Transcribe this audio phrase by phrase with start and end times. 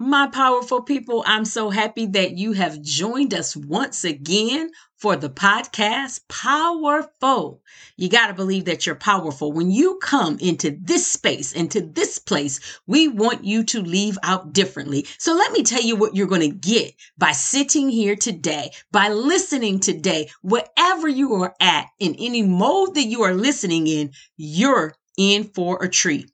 [0.00, 5.30] My powerful people, I'm so happy that you have joined us once again for the
[5.30, 7.62] podcast Powerful.
[7.96, 9.52] You got to believe that you're powerful.
[9.52, 14.52] When you come into this space, into this place, we want you to leave out
[14.52, 15.06] differently.
[15.18, 19.10] So let me tell you what you're going to get by sitting here today, by
[19.10, 24.96] listening today, wherever you are at, in any mode that you are listening in, you're
[25.16, 26.33] in for a treat.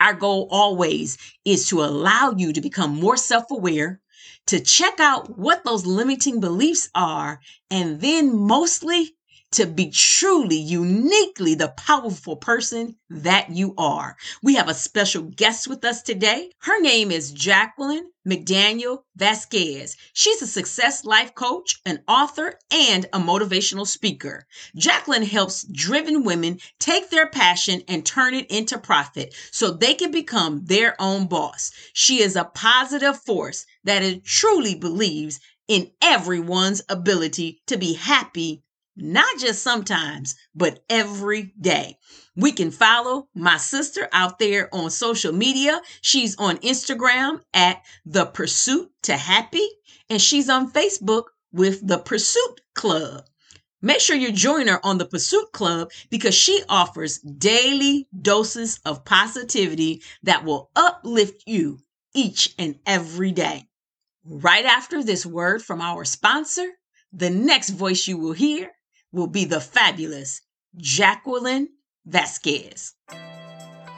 [0.00, 4.00] Our goal always is to allow you to become more self aware,
[4.46, 9.13] to check out what those limiting beliefs are, and then mostly
[9.54, 14.16] to be truly, uniquely the powerful person that you are.
[14.42, 16.50] We have a special guest with us today.
[16.58, 19.96] Her name is Jacqueline McDaniel Vasquez.
[20.12, 24.44] She's a success life coach, an author, and a motivational speaker.
[24.74, 30.10] Jacqueline helps driven women take their passion and turn it into profit so they can
[30.10, 31.70] become their own boss.
[31.92, 38.64] She is a positive force that truly believes in everyone's ability to be happy
[38.96, 41.98] not just sometimes, but every day.
[42.36, 45.80] We can follow my sister out there on social media.
[46.00, 49.66] She's on Instagram at The Pursuit to Happy,
[50.08, 53.24] and she's on Facebook with The Pursuit Club.
[53.82, 59.04] Make sure you join her on the Pursuit Club because she offers daily doses of
[59.04, 61.80] positivity that will uplift you
[62.14, 63.66] each and every day.
[64.24, 66.66] Right after this word from our sponsor,
[67.12, 68.72] the next voice you will hear
[69.14, 70.42] will be the fabulous
[70.76, 71.68] Jacqueline
[72.04, 72.94] Vasquez.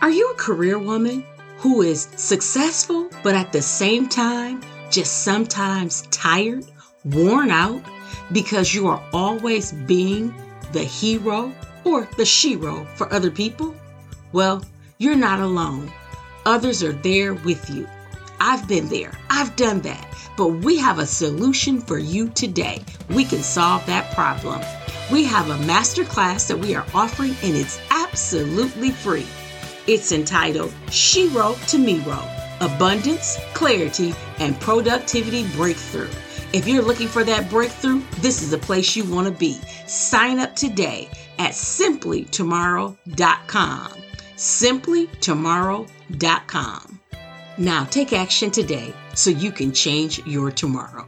[0.03, 1.25] Are you a career woman
[1.56, 6.66] who is successful, but at the same time, just sometimes tired,
[7.06, 7.82] worn out,
[8.31, 10.34] because you are always being
[10.72, 11.53] the hero
[11.84, 13.75] or the shero for other people?
[14.33, 14.62] Well,
[14.98, 15.91] you're not alone.
[16.44, 17.88] Others are there with you.
[18.38, 22.83] I've been there, I've done that, but we have a solution for you today.
[23.09, 24.60] We can solve that problem
[25.10, 29.26] we have a master class that we are offering and it's absolutely free.
[29.86, 32.22] It's entitled Shero to Miro
[32.60, 36.10] Abundance, Clarity, and Productivity Breakthrough.
[36.52, 39.54] If you're looking for that breakthrough, this is the place you want to be.
[39.86, 43.92] Sign up today at simplytomorrow.com.
[44.36, 47.00] Simplytomorrow.com.
[47.58, 51.06] Now take action today so you can change your tomorrow.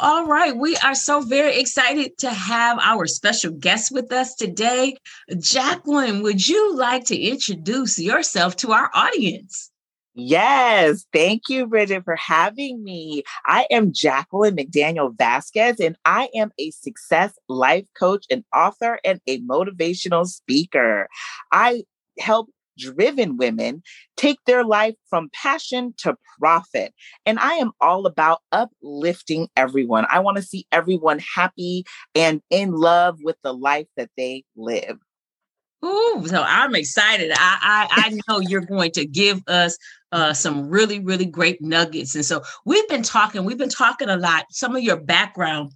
[0.00, 0.56] All right.
[0.56, 4.94] We are so very excited to have our special guest with us today.
[5.40, 9.72] Jacqueline, would you like to introduce yourself to our audience?
[10.14, 13.24] Yes, thank you, Bridget, for having me.
[13.44, 19.20] I am Jacqueline McDaniel Vasquez, and I am a success life coach, an author, and
[19.26, 21.08] a motivational speaker.
[21.50, 21.84] I
[22.18, 23.82] help driven women
[24.16, 26.94] take their life from passion to profit.
[27.26, 30.06] And I am all about uplifting everyone.
[30.10, 31.84] I want to see everyone happy
[32.14, 34.98] and in love with the life that they live.
[35.84, 37.30] Ooh, so I'm excited.
[37.32, 39.78] I, I, I know you're going to give us
[40.10, 42.14] uh, some really, really great nuggets.
[42.14, 44.46] And so we've been talking, we've been talking a lot.
[44.50, 45.72] Some of your background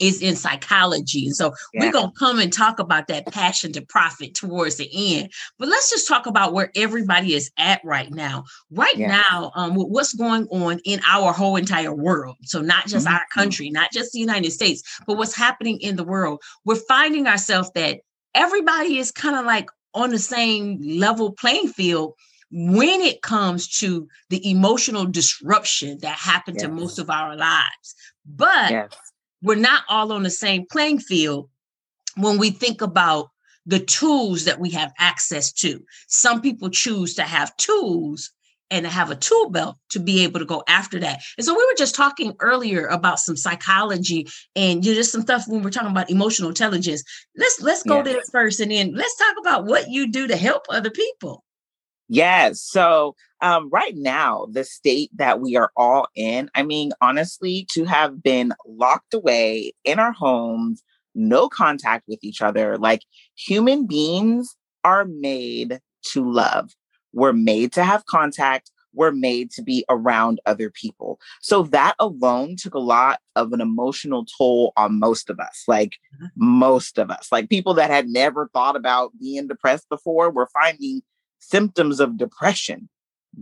[0.00, 1.26] is in psychology.
[1.26, 1.84] And so yeah.
[1.84, 5.30] we're going to come and talk about that passion to profit towards the end.
[5.58, 8.44] But let's just talk about where everybody is at right now.
[8.70, 9.22] Right yeah.
[9.30, 12.36] now, um, what's going on in our whole entire world.
[12.42, 13.14] So not just mm-hmm.
[13.14, 16.42] our country, not just the United States, but what's happening in the world.
[16.64, 18.00] We're finding ourselves that
[18.34, 22.14] everybody is kind of like on the same level playing field
[22.52, 26.66] when it comes to the emotional disruption that happened yes.
[26.66, 27.94] to most of our lives.
[28.24, 28.90] But yes
[29.42, 31.48] we're not all on the same playing field
[32.16, 33.30] when we think about
[33.66, 35.84] the tools that we have access to.
[36.08, 38.32] Some people choose to have tools
[38.70, 41.20] and to have a tool belt to be able to go after that.
[41.36, 45.22] And so we were just talking earlier about some psychology and you know, just some
[45.22, 47.02] stuff when we're talking about emotional intelligence.
[47.36, 50.66] Let's let's go there first and then let's talk about what you do to help
[50.68, 51.44] other people.
[52.08, 52.60] Yes.
[52.60, 57.84] So um, right now, the state that we are all in, I mean, honestly, to
[57.84, 60.82] have been locked away in our homes,
[61.14, 63.02] no contact with each other, like
[63.36, 65.80] human beings are made
[66.12, 66.70] to love.
[67.12, 68.70] We're made to have contact.
[68.92, 71.18] We're made to be around other people.
[71.40, 75.96] So that alone took a lot of an emotional toll on most of us, like
[76.36, 81.02] most of us, like people that had never thought about being depressed before were finding
[81.38, 82.88] symptoms of depression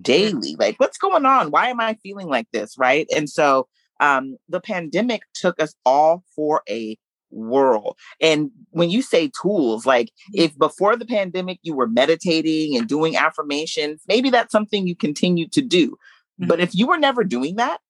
[0.01, 0.57] daily.
[0.59, 1.51] Like, what's going on?
[1.51, 2.77] Why am I feeling like this?
[2.79, 3.07] Right.
[3.15, 3.69] And so
[4.01, 6.97] um, the pandemic took us all for a
[7.31, 7.97] world.
[8.21, 13.17] And when you say tools, like if before the pandemic you were meditating and doing
[13.17, 15.91] affirmations, maybe that's something you continue to do.
[15.91, 16.49] Mm-hmm.
[16.49, 17.81] But if you were never doing that,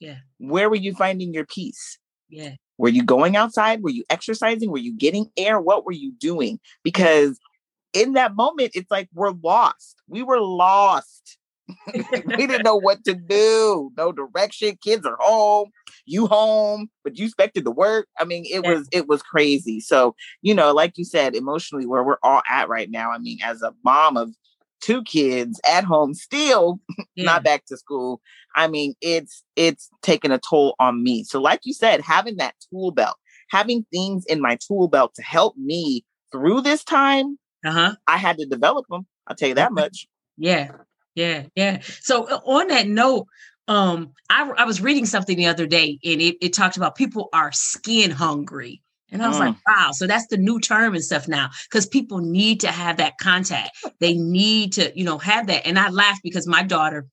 [0.00, 1.98] yeah, where were you finding your peace?
[2.28, 2.54] Yeah.
[2.78, 3.82] Were you going outside?
[3.82, 4.70] Were you exercising?
[4.70, 5.60] Were you getting air?
[5.60, 6.58] What were you doing?
[6.82, 7.38] Because
[7.92, 10.00] in that moment, it's like we're lost.
[10.08, 11.36] We were lost.
[11.94, 13.90] we didn't know what to do.
[13.96, 14.78] No direction.
[14.82, 15.70] Kids are home.
[16.06, 18.06] You home, but you expected to work.
[18.18, 18.74] I mean, it yeah.
[18.74, 19.80] was it was crazy.
[19.80, 23.10] So, you know, like you said, emotionally, where we're all at right now.
[23.10, 24.34] I mean, as a mom of
[24.80, 26.80] two kids at home, still
[27.14, 27.24] yeah.
[27.24, 28.20] not back to school.
[28.56, 31.24] I mean, it's it's taken a toll on me.
[31.24, 33.16] So, like you said, having that tool belt,
[33.50, 37.94] having things in my tool belt to help me through this time, uh-huh.
[38.06, 39.06] I had to develop them.
[39.26, 40.06] I'll tell you that much.
[40.36, 40.72] Yeah.
[41.14, 41.80] Yeah, yeah.
[42.00, 43.26] So uh, on that note,
[43.68, 47.28] um, I, I was reading something the other day and it, it talked about people
[47.32, 48.82] are skin hungry.
[49.12, 49.40] And I was mm.
[49.40, 52.98] like, wow, so that's the new term and stuff now because people need to have
[52.98, 53.76] that contact.
[53.98, 55.66] They need to, you know, have that.
[55.66, 57.06] And I laughed because my daughter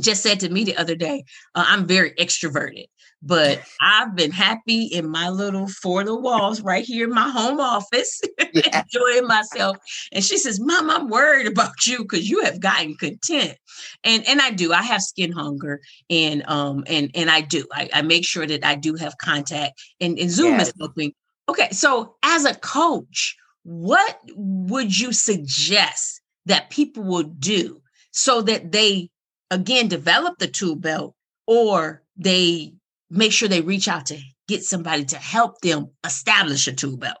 [0.00, 1.24] just said to me the other day,
[1.54, 2.86] uh, I'm very extroverted
[3.26, 7.60] but I've been happy in my little four the walls right here in my home
[7.60, 8.20] office,
[8.52, 8.82] yeah.
[8.82, 9.76] enjoying myself.
[10.12, 13.56] And she says, Mom, I'm worried about you because you have gotten content.
[14.04, 14.72] And and I do.
[14.72, 17.66] I have skin hunger and um and and I do.
[17.72, 21.12] I, I make sure that I do have contact and, and Zoom is helping.
[21.48, 27.82] Okay, so as a coach, what would you suggest that people would do
[28.12, 29.10] so that they
[29.50, 31.14] again develop the tool belt
[31.46, 32.75] or they
[33.10, 34.18] make sure they reach out to
[34.48, 37.18] get somebody to help them establish a tool belt?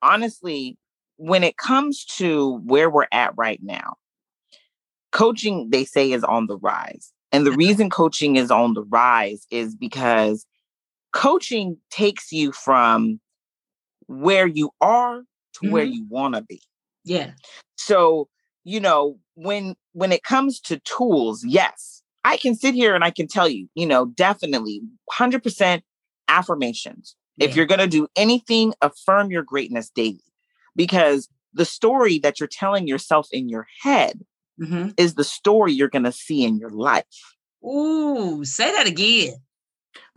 [0.00, 0.76] Honestly,
[1.16, 3.94] when it comes to where we're at right now,
[5.12, 7.12] coaching, they say, is on the rise.
[7.30, 10.44] And the reason coaching is on the rise is because
[11.12, 13.20] coaching takes you from
[14.06, 15.70] where you are to mm-hmm.
[15.72, 16.60] where you want to be.
[17.04, 17.32] Yeah.
[17.76, 18.28] So,
[18.64, 23.10] you know, when when it comes to tools, yes, I can sit here and I
[23.10, 24.82] can tell you, you know, definitely
[25.12, 25.82] 100%
[26.28, 27.16] affirmations.
[27.36, 27.48] Yeah.
[27.48, 30.22] If you're going to do anything, affirm your greatness daily
[30.76, 34.20] because the story that you're telling yourself in your head
[34.60, 34.90] mm-hmm.
[34.96, 37.36] is the story you're going to see in your life.
[37.64, 39.34] Ooh, say that again.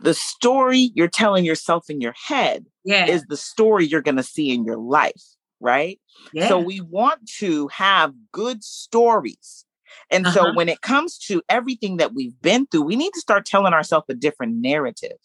[0.00, 3.06] The story you're telling yourself in your head yeah.
[3.06, 5.22] is the story you're going to see in your life,
[5.60, 6.00] right?
[6.32, 6.48] Yeah.
[6.48, 9.65] So we want to have good stories
[10.10, 10.34] and uh-huh.
[10.34, 13.72] so when it comes to everything that we've been through, we need to start telling
[13.72, 15.16] ourselves a different narrative.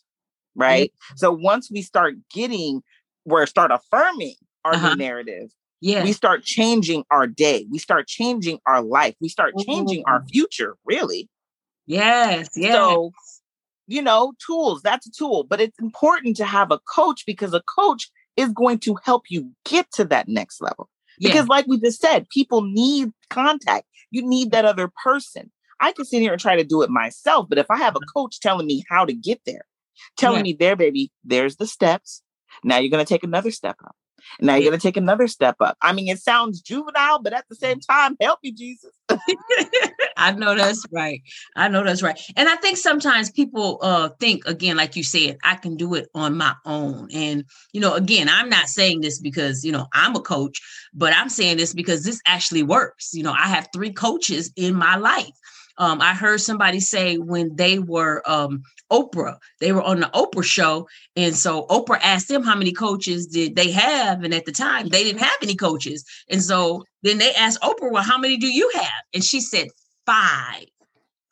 [0.55, 0.91] Right.
[0.91, 1.17] Mm-hmm.
[1.17, 2.81] So once we start getting
[3.23, 4.35] where start affirming
[4.65, 4.95] our uh-huh.
[4.95, 6.03] narrative, yeah.
[6.03, 7.65] we start changing our day.
[7.69, 9.15] We start changing our life.
[9.21, 10.11] We start changing Ooh.
[10.11, 11.29] our future, really.
[11.85, 12.49] Yes.
[12.55, 12.73] Yes.
[12.73, 13.11] So,
[13.87, 17.61] you know, tools, that's a tool, but it's important to have a coach because a
[17.61, 20.89] coach is going to help you get to that next level.
[21.19, 21.55] Because, yeah.
[21.55, 23.85] like we just said, people need contact.
[24.11, 25.51] You need that other person.
[25.79, 28.13] I can sit here and try to do it myself, but if I have a
[28.13, 29.65] coach telling me how to get there,
[30.15, 30.43] telling yeah.
[30.43, 32.21] me there, baby, there's the steps.
[32.63, 33.95] Now you're going to take another step up.
[34.39, 35.77] Now you're going to take another step up.
[35.81, 38.91] I mean, it sounds juvenile, but at the same time, help me, Jesus.
[40.17, 41.21] I know that's right.
[41.55, 42.19] I know that's right.
[42.35, 46.09] And I think sometimes people uh think again, like you said, I can do it
[46.13, 47.09] on my own.
[47.13, 50.61] And you know, again, I'm not saying this because you know I'm a coach,
[50.93, 53.13] but I'm saying this because this actually works.
[53.13, 55.31] You know, I have three coaches in my life.
[55.81, 58.61] Um, I heard somebody say when they were um,
[58.91, 60.87] Oprah, they were on the Oprah show.
[61.15, 64.23] And so Oprah asked them how many coaches did they have.
[64.23, 66.05] And at the time, they didn't have any coaches.
[66.29, 69.01] And so then they asked Oprah, well, how many do you have?
[69.15, 69.69] And she said,
[70.05, 70.65] five.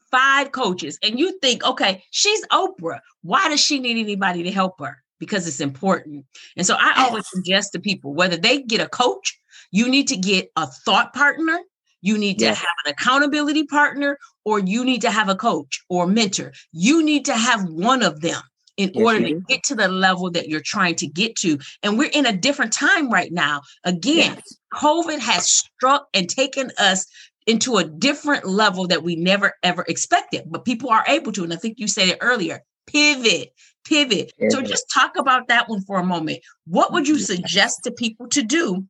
[0.10, 0.98] Five coaches.
[1.04, 3.02] And you think, okay, she's Oprah.
[3.22, 4.98] Why does she need anybody to help her?
[5.20, 6.26] Because it's important.
[6.58, 9.40] And so I always suggest to people whether they get a coach,
[9.70, 11.60] you need to get a thought partner
[12.02, 16.08] you need to have an accountability partner, or you need to have a coach or
[16.08, 16.54] mentor.
[16.72, 18.42] You need to have one of them
[18.78, 21.60] in yes, order to get to the level that you're trying to get to.
[21.84, 23.62] And we're in a different time right now.
[23.84, 24.58] Again, yes.
[24.74, 27.06] COVID has struck and taken us
[27.46, 31.44] into a different level that we never ever expected, but people are able to.
[31.44, 33.54] And I think you said it earlier pivot,
[33.86, 34.32] pivot.
[34.50, 36.40] So just talk about that one for a moment.
[36.66, 38.88] What would you suggest to people to do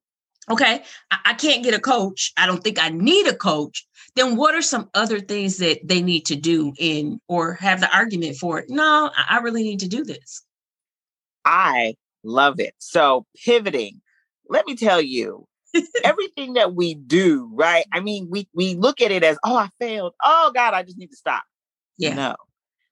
[0.49, 2.31] okay, I, I can't get a coach.
[2.37, 3.85] I don't think I need a coach.
[4.15, 7.95] Then what are some other things that they need to do in or have the
[7.95, 10.43] argument for no i really need to do this
[11.45, 12.73] i love it.
[12.77, 14.01] So pivoting.
[14.49, 15.47] Let me tell you
[16.03, 17.85] everything that we do right?
[17.93, 20.13] I mean we we look at it as oh i failed.
[20.23, 21.43] Oh god i just need to stop.
[21.97, 22.15] Yeah.
[22.15, 22.35] No.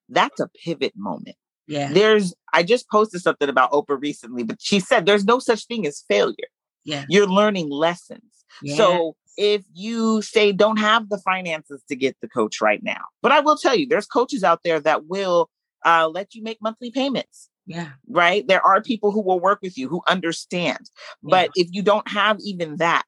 [0.10, 1.36] That's a pivot moment.
[1.68, 1.92] Yeah.
[1.92, 5.86] There's i just posted something about oprah recently but she said there's no such thing
[5.86, 6.48] as failure
[6.88, 8.24] yeah you're learning lessons
[8.64, 8.76] yeah.
[8.76, 13.02] so if you say don't have the finances to get the coach right now.
[13.22, 15.50] But I will tell you, there's coaches out there that will
[15.86, 17.50] uh, let you make monthly payments.
[17.68, 17.90] Yeah.
[18.10, 18.48] Right.
[18.48, 20.90] There are people who will work with you who understand.
[21.22, 21.30] Yeah.
[21.30, 23.04] But if you don't have even that,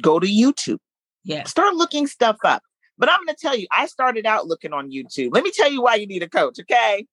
[0.00, 0.78] go to YouTube.
[1.24, 1.44] Yeah.
[1.44, 2.62] Start looking stuff up.
[3.00, 5.30] But I'm going to tell you, I started out looking on YouTube.
[5.32, 6.60] Let me tell you why you need a coach.
[6.60, 7.06] Okay.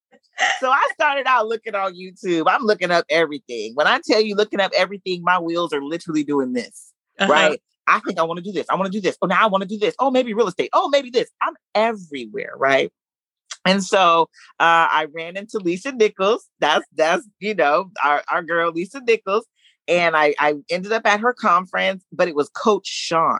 [0.60, 2.44] so I started out looking on YouTube.
[2.46, 3.74] I'm looking up everything.
[3.74, 6.92] When I tell you looking up everything, my wheels are literally doing this.
[7.18, 7.32] Uh-huh.
[7.32, 7.62] Right.
[7.88, 8.68] I think I want to do this.
[8.70, 9.18] I want to do this.
[9.22, 9.96] Oh, now I want to do this.
[9.98, 10.70] Oh, maybe real estate.
[10.74, 11.30] Oh, maybe this.
[11.42, 12.92] I'm everywhere, right?
[13.64, 14.24] And so
[14.60, 16.50] uh, I ran into Lisa Nichols.
[16.60, 19.46] That's that's you know our, our girl Lisa Nichols,
[19.88, 23.40] and I I ended up at her conference, but it was Coach Sean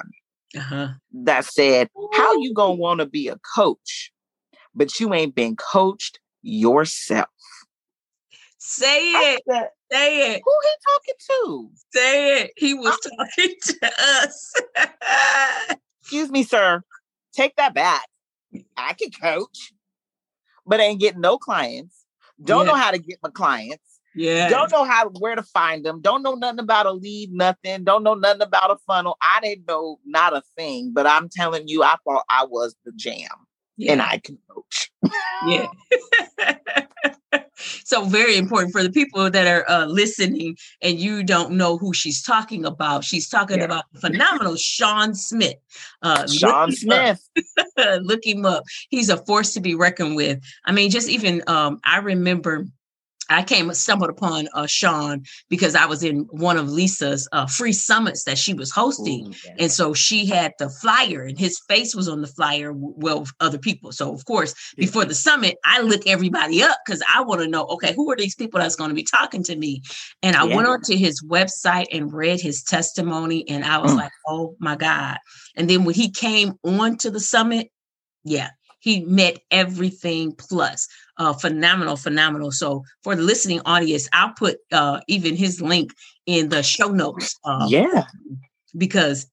[0.56, 0.90] uh-huh.
[1.14, 4.12] that said, "How you gonna want to be a coach,
[4.74, 7.30] but you ain't been coached yourself?"
[8.58, 9.44] Say it.
[9.50, 10.42] Said, Say it.
[10.44, 11.70] Who he talking to?
[11.94, 12.52] Say it.
[12.58, 14.54] He was I'm, talking to us.
[16.02, 16.82] Excuse me, sir.
[17.34, 18.08] Take that back.
[18.76, 19.72] I can coach,
[20.66, 22.06] but ain't getting no clients.
[22.44, 22.72] Don't yeah.
[22.72, 23.97] know how to get my clients.
[24.18, 24.50] Yeah.
[24.50, 26.02] Don't know how where to find them.
[26.02, 27.84] Don't know nothing about a lead, nothing.
[27.84, 29.18] Don't know nothing about a funnel.
[29.22, 32.92] I didn't know not a thing, but I'm telling you, I thought I was the
[32.94, 33.30] jam.
[33.78, 33.92] Yeah.
[33.92, 34.92] And I can coach.
[35.46, 35.68] yeah.
[37.86, 41.94] so very important for the people that are uh, listening and you don't know who
[41.94, 43.04] she's talking about.
[43.04, 43.66] She's talking yeah.
[43.66, 45.58] about phenomenal Sean Smith.
[46.02, 47.22] Uh, Sean Smith.
[48.02, 48.64] look him up.
[48.90, 50.42] He's a force to be reckoned with.
[50.66, 52.66] I mean, just even um, I remember
[53.30, 57.74] I came stumbled upon uh, Sean because I was in one of Lisa's uh, free
[57.74, 59.56] summits that she was hosting, Ooh, yeah.
[59.60, 63.32] and so she had the flyer, and his face was on the flyer, well, with
[63.40, 63.92] other people.
[63.92, 67.66] So of course, before the summit, I look everybody up because I want to know,
[67.66, 69.82] okay, who are these people that's going to be talking to me?
[70.24, 70.56] And I yeah.
[70.56, 73.98] went onto his website and read his testimony, and I was mm.
[73.98, 75.18] like, oh my god!
[75.56, 77.70] And then when he came on to the summit,
[78.24, 82.52] yeah, he met everything plus uh, phenomenal, phenomenal.
[82.52, 85.94] So for the listening audience, I'll put uh, even his link
[86.26, 87.36] in the show notes.
[87.44, 88.04] Uh, yeah,
[88.78, 89.28] because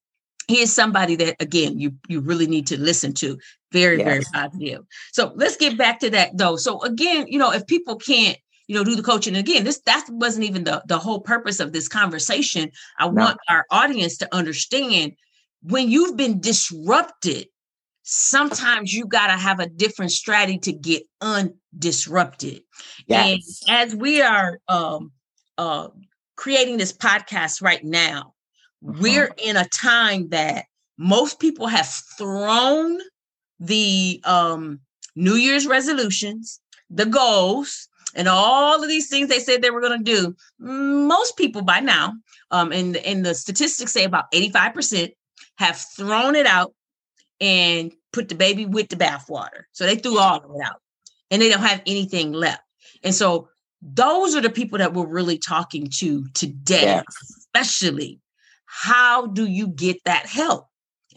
[0.47, 3.37] he is somebody that again you you really need to listen to.
[3.71, 4.05] Very yes.
[4.05, 4.85] very positive.
[5.11, 6.55] So let's get back to that though.
[6.55, 8.37] So again, you know, if people can't
[8.67, 11.71] you know do the coaching again this that wasn't even the the whole purpose of
[11.71, 13.23] this conversation i no.
[13.23, 15.13] want our audience to understand
[15.61, 17.47] when you've been disrupted
[18.05, 22.61] sometimes you got to have a different strategy to get undisrupted.
[23.07, 23.63] Yes.
[23.67, 25.11] And as we are um,
[25.57, 25.89] uh,
[26.37, 28.33] creating this podcast right now,
[28.87, 28.99] uh-huh.
[29.01, 30.65] we're in a time that
[30.97, 32.99] most people have thrown
[33.59, 34.79] the um,
[35.15, 39.97] New Year's resolutions, the goals, and all of these things they said they were going
[39.97, 40.35] to do.
[40.59, 42.13] Most people by now,
[42.51, 45.11] um, and, and the statistics say about 85%
[45.57, 46.73] have thrown it out
[47.39, 49.63] and put the baby with the bathwater.
[49.73, 50.81] So they threw all of it out
[51.31, 52.61] and they don't have anything left.
[53.03, 53.49] And so
[53.81, 57.05] those are the people that we're really talking to today, yes.
[57.37, 58.19] especially
[58.65, 60.67] how do you get that help?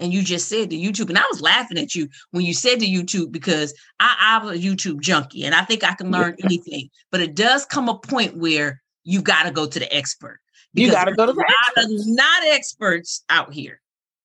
[0.00, 2.78] And you just said the YouTube, and I was laughing at you when you said
[2.78, 6.88] the YouTube because I, I'm a YouTube junkie and I think I can learn anything.
[7.10, 10.38] But it does come a point where you've got to go to the expert.
[10.72, 11.44] You got to go to the
[11.76, 13.80] not, not experts out here.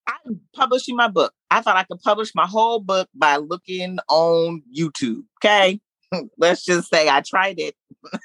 [0.07, 1.33] I'm publishing my book.
[1.53, 5.22] I thought I could publish my whole book by looking on YouTube.
[5.38, 5.79] Okay.
[6.39, 7.75] Let's just say I tried it.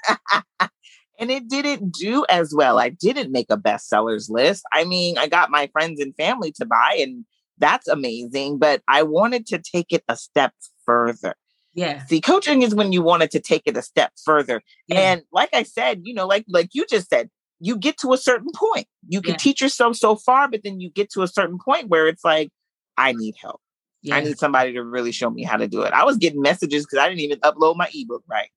[1.19, 2.79] and it didn't do as well.
[2.79, 4.65] I didn't make a bestsellers list.
[4.73, 7.27] I mean, I got my friends and family to buy, and
[7.59, 8.59] that's amazing.
[8.59, 10.55] But I wanted to take it a step
[10.87, 11.35] further.
[11.75, 12.07] Yeah.
[12.07, 14.63] See, coaching is when you wanted to take it a step further.
[14.87, 15.13] Yeah.
[15.13, 17.29] And like I said, you know, like like you just said,
[17.61, 18.87] you get to a certain point.
[19.07, 19.39] You can yeah.
[19.39, 22.51] teach yourself so far, but then you get to a certain point where it's like,
[22.99, 23.61] I need help.
[24.03, 24.17] Yeah.
[24.17, 25.93] I need somebody to really show me how to do it.
[25.93, 28.51] I was getting messages because I didn't even upload my ebook right.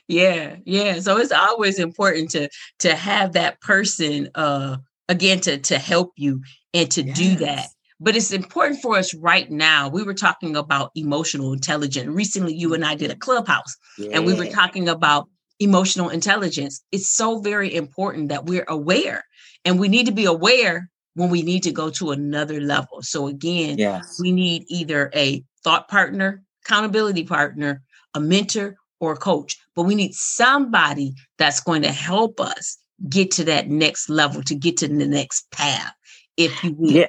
[0.09, 1.01] yeah, yeah.
[1.01, 2.49] So it's always important to
[2.81, 6.43] to have that person uh again to to help you
[6.75, 7.17] and to yes.
[7.17, 7.67] do that.
[8.01, 9.89] But it's important for us right now.
[9.89, 12.09] We were talking about emotional intelligence.
[12.09, 14.11] Recently, you and I did a clubhouse, yeah.
[14.13, 15.29] and we were talking about
[15.61, 16.83] emotional intelligence.
[16.93, 19.25] It's so very important that we're aware
[19.65, 20.89] and we need to be aware
[21.19, 23.03] when we need to go to another level.
[23.03, 24.19] So again, Yes.
[24.21, 27.83] we need either a thought partner, accountability partner,
[28.15, 29.57] a mentor, or a coach.
[29.75, 34.55] But we need somebody that's going to help us get to that next level, to
[34.55, 35.93] get to the next path.
[36.37, 36.93] If you will.
[36.93, 37.07] Yeah.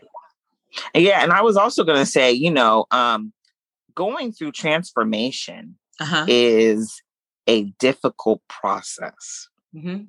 [0.95, 1.21] Yeah.
[1.23, 3.31] And I was also going to say, you know, um,
[3.93, 6.25] going through transformation Uh-huh.
[6.27, 6.99] is
[7.45, 9.49] a difficult process.
[9.71, 10.05] hmm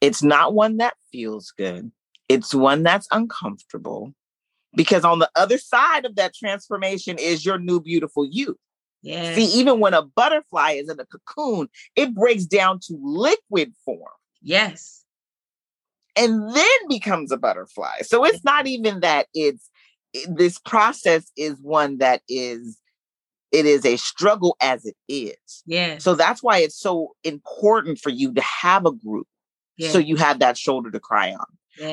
[0.00, 1.92] It's not one that feels good.
[2.34, 4.12] It's one that's uncomfortable
[4.74, 8.58] because on the other side of that transformation is your new beautiful you.
[9.02, 9.34] Yeah.
[9.34, 13.98] See, even when a butterfly is in a cocoon, it breaks down to liquid form
[14.40, 15.04] yes.
[16.16, 18.00] and then becomes a butterfly.
[18.02, 19.70] So it's not even that it's
[20.14, 22.78] it- this process is one that is
[23.52, 25.62] it is a struggle as it is.
[25.66, 26.02] Yes.
[26.02, 29.28] So that's why it's so important for you to have a group
[29.76, 29.92] yes.
[29.92, 31.46] so you have that shoulder to cry on.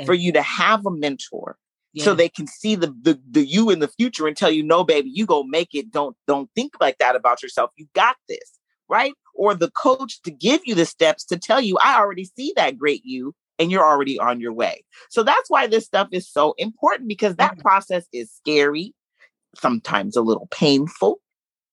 [0.05, 1.57] For you to have a mentor
[1.93, 2.05] yes.
[2.05, 4.83] so they can see the, the the you in the future and tell you no
[4.83, 5.91] baby you go make it.
[5.91, 7.71] Don't don't think like that about yourself.
[7.75, 8.59] You got this
[8.89, 9.13] right?
[9.33, 12.77] Or the coach to give you the steps to tell you i already see that
[12.77, 14.83] great you and you're already on your way.
[15.09, 17.61] So that's why this stuff is so important because that Mhm.
[17.61, 18.93] process is scary
[19.55, 21.19] sometimes a little painful.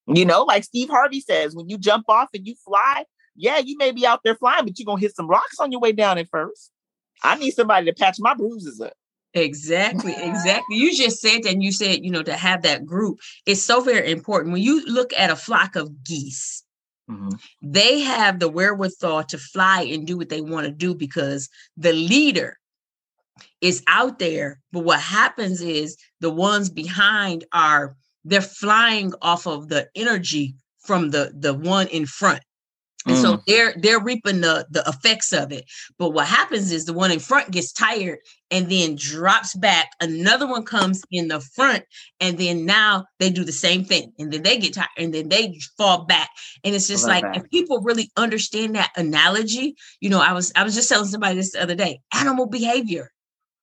[0.06, 3.04] You know like steve harvey says when you jump off and you fly
[3.36, 5.80] yeah you may be out there flying but you're gonna hit some rocks on your
[5.82, 6.70] way down at first
[7.22, 8.92] i need somebody to patch my bruises up
[9.34, 10.76] Exactly, exactly.
[10.76, 13.80] You just said that and you said, you know, to have that group is so
[13.80, 14.52] very important.
[14.52, 16.64] When you look at a flock of geese,
[17.10, 17.36] mm-hmm.
[17.62, 21.92] they have the wherewithal to fly and do what they want to do because the
[21.92, 22.58] leader
[23.60, 24.60] is out there.
[24.72, 31.10] But what happens is the ones behind are they're flying off of the energy from
[31.10, 32.42] the the one in front.
[33.06, 35.64] And so they're they're reaping the the effects of it.
[35.98, 38.18] But what happens is the one in front gets tired
[38.50, 39.90] and then drops back.
[40.00, 41.84] Another one comes in the front,
[42.20, 45.28] and then now they do the same thing, and then they get tired, and then
[45.28, 46.28] they fall back.
[46.64, 47.36] And it's just like that.
[47.36, 51.36] if people really understand that analogy, you know, I was I was just telling somebody
[51.36, 52.00] this the other day.
[52.14, 53.10] Animal behavior.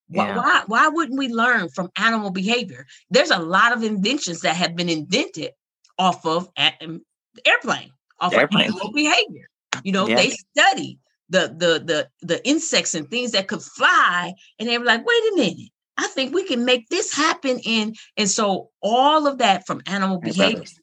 [0.08, 0.38] Why, Yeah.
[0.38, 2.86] why why wouldn't we learn from animal behavior?
[3.10, 5.52] There's a lot of inventions that have been invented
[6.00, 7.02] off of a- um,
[7.45, 9.47] airplane, off of animal behavior.
[9.84, 10.17] You know, Yeah.
[10.17, 10.99] they study
[11.30, 15.34] the the the the insects and things that could fly, and they were like, wait
[15.34, 17.60] a minute, I think we can make this happen.
[17.65, 20.54] And and so all of that from animal Hey, behavior.
[20.56, 20.80] brothers.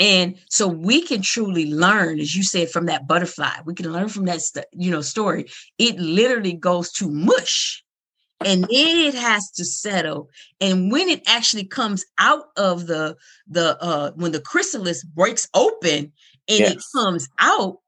[0.00, 3.60] And so we can truly learn, as you said, from that butterfly.
[3.64, 5.46] We can learn from that, st- you know, story.
[5.78, 7.84] It literally goes to mush,
[8.44, 10.30] and then it has to settle.
[10.60, 16.12] And when it actually comes out of the the uh when the chrysalis breaks open
[16.48, 17.78] and it comes out,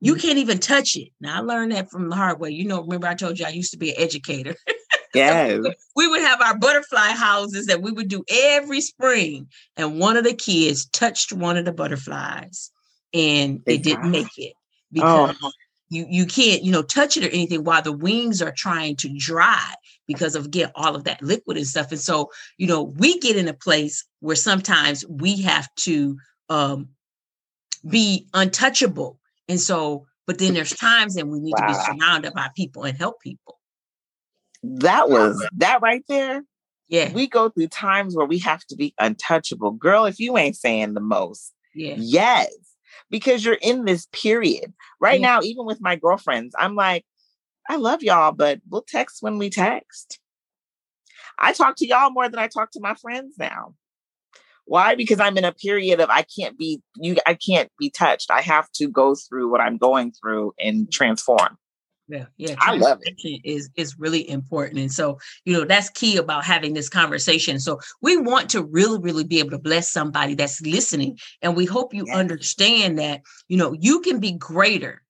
[0.00, 0.20] you Mhm.
[0.20, 1.08] can't even touch it.
[1.20, 2.50] Now I learned that from the hard way.
[2.50, 4.54] You know, remember I told you I used to be an educator.
[5.14, 5.60] Yes.
[5.96, 10.22] we would have our butterfly houses that we would do every spring and one of
[10.24, 12.70] the kids touched one of the butterflies
[13.12, 14.54] and They it didn't make it
[14.92, 15.50] because Oh,
[15.88, 19.08] you you can't you know touch it or anything while the wings are trying to
[19.18, 19.74] dry
[20.06, 23.36] because of get all of that liquid and stuff and so you know we get
[23.36, 26.16] in a place where sometimes we have to
[26.48, 26.88] um
[27.88, 32.48] be untouchable and so but then there's times and we need to be surrounded by
[32.54, 33.60] people and help people
[34.62, 36.44] that was that right there.
[36.88, 39.72] yeah We go through times where we have to be untouchable.
[39.72, 42.52] Girl, if you ain't saying the most, yeah yes,
[43.10, 44.72] because you're in this period.
[45.00, 45.36] Right Yeah.
[45.36, 47.04] now, even with my girlfriends, I'm like,
[47.68, 50.18] I love y'all, but we'll text when we text.
[51.38, 53.74] I talk to y'all more than I talk to my friends now.
[54.70, 54.94] Why?
[54.94, 58.30] Because I'm in a period of I can't be you I can't be touched.
[58.30, 61.58] I have to go through what I'm going through and transform.
[62.06, 62.54] Yeah, yeah.
[62.60, 63.40] I love it.
[63.44, 67.58] Is Is really important, and so you know that's key about having this conversation.
[67.58, 71.64] So we want to really, really be able to bless somebody that's listening, and we
[71.64, 72.16] hope you Yes.
[72.16, 75.02] understand that you know you can be greater.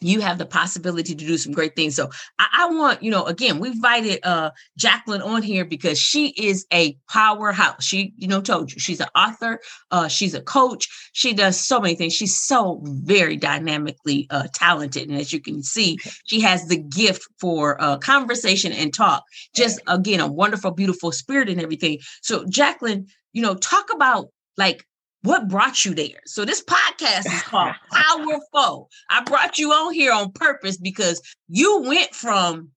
[0.00, 1.96] You have the possibility to do some great things.
[1.96, 6.28] So I, I want you know again we invited uh Jacqueline on here because she
[6.28, 7.84] is a powerhouse.
[7.84, 10.88] She you know told you she's an author, uh she's a coach.
[11.12, 12.14] She does so many things.
[12.14, 17.26] She's so very dynamically uh talented, and as you can see, she has the gift
[17.38, 19.24] for uh, conversation and talk.
[19.54, 21.98] Just again, a wonderful, beautiful spirit and everything.
[22.22, 24.84] So, Jacqueline, you know, talk about like
[25.22, 26.20] what brought you there.
[26.26, 28.88] So, this podcast is called Powerful.
[29.10, 32.70] I brought you on here on purpose because you went from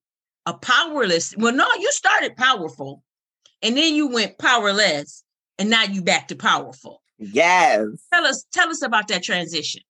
[0.45, 1.33] a powerless.
[1.37, 3.03] Well, no, you started powerful,
[3.61, 5.23] and then you went powerless,
[5.57, 7.01] and now you back to powerful.
[7.17, 7.87] Yes.
[8.13, 9.81] Tell us, tell us about that transition.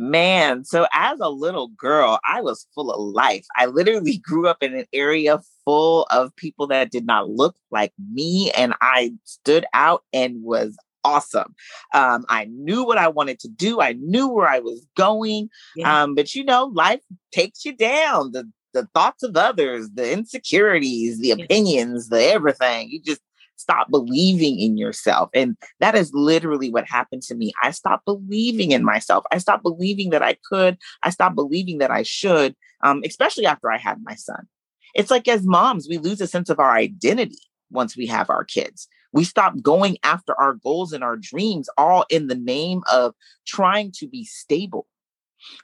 [0.00, 3.44] Man, so as a little girl, I was full of life.
[3.56, 7.92] I literally grew up in an area full of people that did not look like
[8.12, 11.54] me, and I stood out and was awesome.
[11.94, 13.80] Um, I knew what I wanted to do.
[13.80, 15.48] I knew where I was going.
[15.76, 16.02] Yeah.
[16.02, 17.00] Um, but you know, life
[17.32, 18.32] takes you down.
[18.32, 22.90] The the thoughts of others, the insecurities, the opinions, the everything.
[22.90, 23.22] You just
[23.56, 25.30] stop believing in yourself.
[25.34, 27.52] And that is literally what happened to me.
[27.62, 29.24] I stopped believing in myself.
[29.32, 30.78] I stopped believing that I could.
[31.02, 34.46] I stopped believing that I should, um, especially after I had my son.
[34.94, 37.38] It's like as moms, we lose a sense of our identity
[37.70, 38.88] once we have our kids.
[39.12, 43.14] We stop going after our goals and our dreams, all in the name of
[43.46, 44.86] trying to be stable,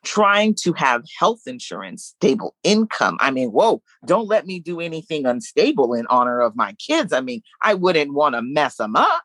[0.02, 3.18] trying to have health insurance, stable income.
[3.20, 7.12] I mean, whoa, don't let me do anything unstable in honor of my kids.
[7.12, 9.22] I mean, I wouldn't want to mess them up.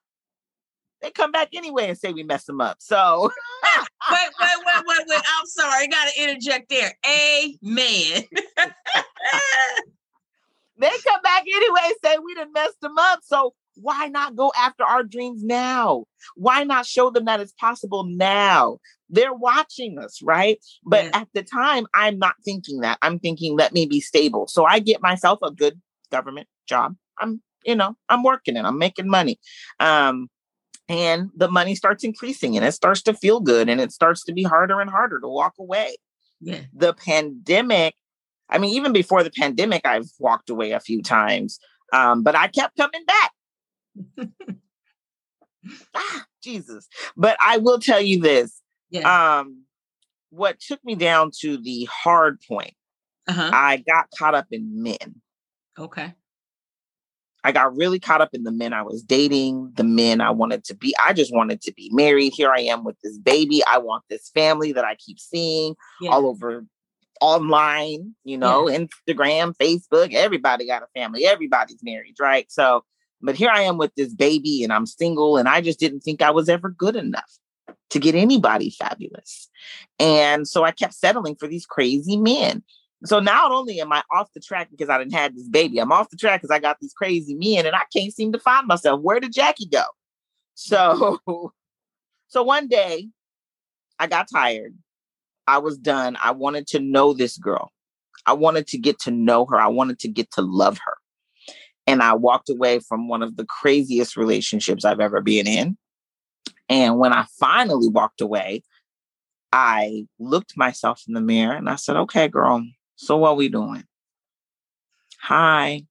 [1.02, 2.78] They come back anyway and say we mess them up.
[2.80, 3.32] So
[4.12, 5.22] wait, wait, wait, wait, wait.
[5.40, 5.84] I'm sorry.
[5.84, 6.92] I got to interject there.
[7.06, 8.24] Amen.
[10.78, 13.20] they come back anyway and say we didn't mess them up.
[13.24, 16.06] So why not go after our dreams now?
[16.36, 18.78] Why not show them that it's possible now?
[19.10, 20.60] They're watching us, right?
[20.84, 21.22] But yeah.
[21.22, 22.98] at the time, I'm not thinking that.
[23.02, 24.48] I'm thinking, let me be stable.
[24.48, 25.80] So I get myself a good
[26.12, 26.96] government job.
[27.20, 29.40] I'm, you know, I'm working and I'm making money.
[29.80, 30.30] Um,
[30.88, 34.34] and the money starts increasing and it starts to feel good and it starts to
[34.34, 35.96] be harder and harder to walk away.
[36.42, 36.62] Yeah.
[36.74, 37.96] The pandemic,
[38.50, 41.60] I mean, even before the pandemic, I've walked away a few times.
[41.94, 43.32] Um, but I kept coming back
[45.96, 46.88] ah, Jesus.
[47.16, 48.62] But I will tell you this.
[48.90, 49.40] Yeah.
[49.40, 49.64] Um,
[50.30, 52.74] what took me down to the hard point,
[53.28, 53.52] uh-huh.
[53.54, 55.22] I got caught up in men.
[55.78, 56.14] Okay.
[57.44, 60.66] I got really caught up in the men I was dating, the men I wanted
[60.66, 60.94] to be.
[61.02, 62.34] I just wanted to be married.
[62.34, 63.62] Here I am with this baby.
[63.66, 66.12] I want this family that I keep seeing yeah.
[66.12, 66.66] all over
[67.22, 68.80] online, you know, yeah.
[68.80, 70.14] Instagram, Facebook.
[70.14, 71.26] Everybody got a family.
[71.26, 72.52] Everybody's married, right?
[72.52, 72.84] So
[73.22, 76.22] but here I am with this baby and I'm single and I just didn't think
[76.22, 77.32] I was ever good enough
[77.90, 79.50] to get anybody fabulous.
[80.00, 82.64] And so I kept settling for these crazy men.
[83.06, 85.92] So not only am I off the track because I didn't have this baby, I'm
[85.92, 88.68] off the track because I got these crazy men and I can't seem to find
[88.68, 89.02] myself.
[89.02, 89.84] Where did Jackie go?
[90.56, 91.20] So
[92.28, 93.08] so one day
[93.98, 94.76] I got tired.
[95.48, 96.18] I was done.
[96.22, 97.72] I wanted to know this girl.
[98.26, 99.60] I wanted to get to know her.
[99.60, 100.94] I wanted to get to love her.
[101.90, 105.76] And I walked away from one of the craziest relationships I've ever been in.
[106.70, 108.62] And when I finally walked away,
[109.52, 112.64] I looked myself in the mirror and I said, okay, girl,
[112.96, 113.86] so what we doing?
[115.24, 115.88] Hi.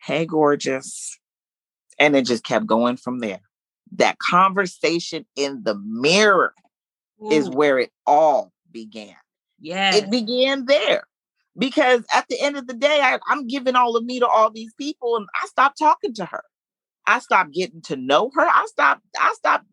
[0.00, 1.18] Hey, gorgeous.
[1.98, 3.40] And it just kept going from there.
[3.96, 6.54] That conversation in the mirror
[7.22, 7.30] Ooh.
[7.30, 9.16] is where it all began.
[9.60, 9.94] Yeah.
[9.94, 11.04] It began there
[11.56, 14.50] because at the end of the day, I, I'm giving all of me to all
[14.50, 16.42] these people, and I stopped talking to her.
[17.06, 18.42] I stopped getting to know her.
[18.42, 19.02] I stopped.
[19.18, 19.66] I stopped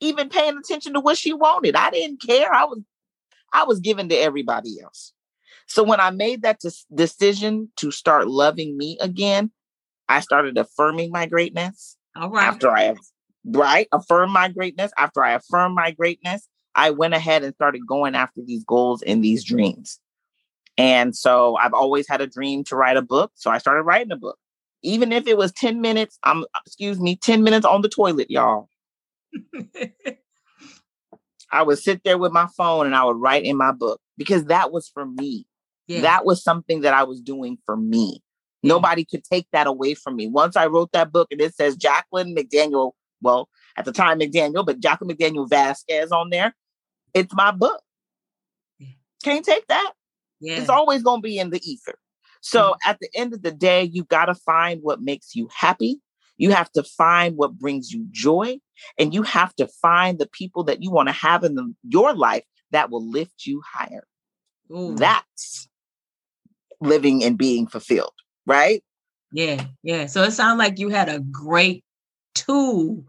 [0.00, 1.74] even paying attention to what she wanted.
[1.76, 2.52] I didn't care.
[2.52, 2.80] I was,
[3.52, 5.12] I was giving to everybody else.
[5.66, 6.60] So when I made that
[6.94, 9.50] decision to start loving me again,
[10.08, 11.96] I started affirming my greatness.
[12.14, 12.46] All right.
[12.46, 12.94] After I
[13.44, 18.14] right affirm my greatness, after I affirmed my greatness, I went ahead and started going
[18.14, 19.98] after these goals and these dreams.
[20.78, 23.32] And so I've always had a dream to write a book.
[23.34, 24.38] So I started writing a book.
[24.82, 28.30] Even if it was 10 minutes, I'm um, excuse me, 10 minutes on the toilet,
[28.30, 28.68] y'all.
[31.52, 34.46] I would sit there with my phone and I would write in my book because
[34.46, 35.46] that was for me.
[35.86, 36.02] Yeah.
[36.02, 38.22] That was something that I was doing for me.
[38.62, 38.70] Yeah.
[38.70, 40.26] Nobody could take that away from me.
[40.26, 44.66] Once I wrote that book and it says Jacqueline McDaniel, well, at the time McDaniel,
[44.66, 46.54] but Jacqueline McDaniel Vasquez on there,
[47.14, 47.80] it's my book.
[48.78, 48.88] Yeah.
[49.22, 49.92] Can't take that.
[50.40, 50.56] Yeah.
[50.56, 51.98] It's always going to be in the ether.
[52.40, 52.90] So mm-hmm.
[52.90, 56.00] at the end of the day, you got to find what makes you happy.
[56.36, 58.58] You have to find what brings you joy.
[58.98, 62.14] And you have to find the people that you want to have in the, your
[62.14, 64.06] life that will lift you higher.
[64.70, 64.94] Ooh.
[64.96, 65.68] That's
[66.80, 68.12] living and being fulfilled,
[68.44, 68.82] right?
[69.32, 70.06] Yeah, yeah.
[70.06, 71.84] So it sounds like you had a great
[72.34, 73.04] tool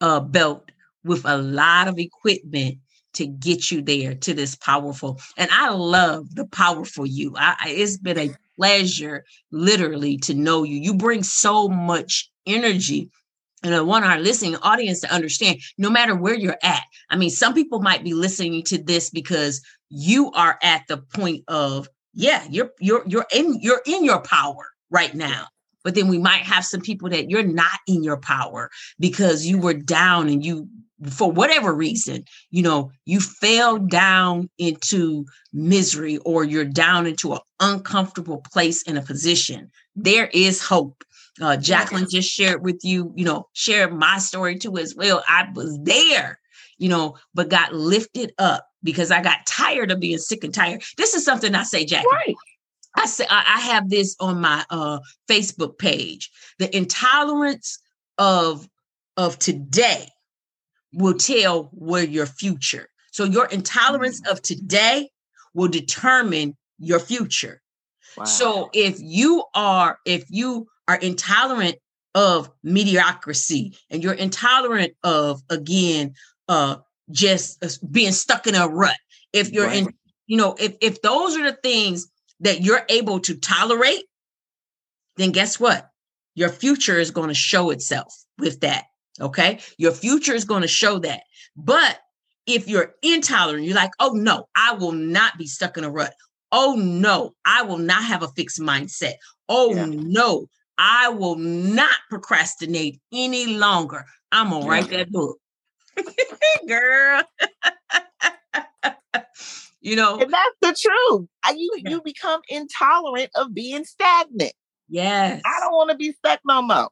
[0.00, 0.70] uh, belt
[1.04, 2.78] with a lot of equipment
[3.14, 5.20] to get you there to this powerful.
[5.36, 7.34] And I love the powerful you.
[7.36, 10.76] I, it's been a pleasure, literally, to know you.
[10.76, 13.10] You bring so much energy.
[13.62, 16.82] And I want our listening audience to understand no matter where you're at.
[17.10, 21.44] I mean, some people might be listening to this because you are at the point
[21.48, 25.46] of, yeah, you're you're you're in you're in your power right now
[25.82, 29.58] but then we might have some people that you're not in your power because you
[29.58, 30.68] were down and you
[31.08, 37.40] for whatever reason, you know, you fell down into misery or you're down into an
[37.58, 41.02] uncomfortable place in a position, there is hope.
[41.40, 45.24] Uh, Jacqueline just shared with you, you know, shared my story too as well.
[45.26, 46.38] I was there,
[46.76, 50.82] you know, but got lifted up because I got tired of being sick and tired.
[50.98, 52.06] This is something I say, Jackie.
[52.12, 52.36] Right.
[52.96, 56.28] I say I have this on my uh, Facebook page.
[56.58, 57.78] The intolerance
[58.18, 58.68] of
[59.16, 60.08] of today
[60.92, 62.88] will tell where your future.
[63.12, 64.30] So your intolerance mm.
[64.30, 65.10] of today
[65.54, 67.60] will determine your future.
[68.16, 68.24] Wow.
[68.24, 71.76] So if you are if you are intolerant
[72.14, 76.14] of mediocrity and you're intolerant of again
[76.48, 76.76] uh
[77.10, 78.96] just uh, being stuck in a rut
[79.32, 79.86] if you're right.
[79.86, 79.94] in
[80.26, 84.02] you know if if those are the things that you're able to tolerate
[85.18, 85.88] then guess what
[86.34, 88.86] your future is going to show itself with that
[89.20, 89.60] Okay.
[89.78, 91.22] Your future is going to show that.
[91.56, 91.98] But
[92.46, 96.14] if you're intolerant, you're like, oh no, I will not be stuck in a rut.
[96.52, 99.14] Oh no, I will not have a fixed mindset.
[99.48, 99.86] Oh yeah.
[99.86, 100.46] no,
[100.78, 104.04] I will not procrastinate any longer.
[104.32, 104.70] I'm gonna yeah.
[104.70, 105.38] write that book.
[106.68, 107.22] Girl.
[109.80, 111.28] you know, and that's the truth.
[111.54, 114.52] You you become intolerant of being stagnant.
[114.88, 115.40] Yes.
[115.44, 116.88] I don't want to be stuck no more.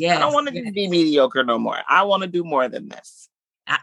[0.00, 0.16] Yeah.
[0.16, 0.72] I don't want to yes.
[0.72, 1.78] be mediocre no more.
[1.88, 3.28] I want to do more than this.